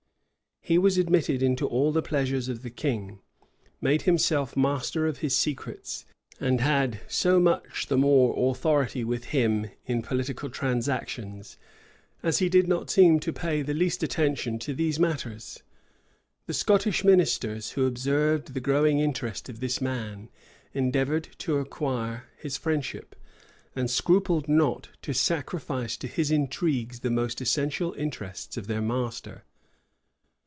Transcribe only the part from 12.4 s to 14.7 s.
did not seem to pay the least attention